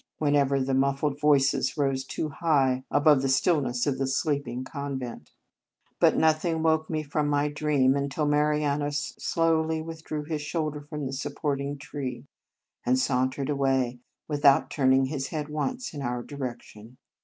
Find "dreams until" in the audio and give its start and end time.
7.49-8.25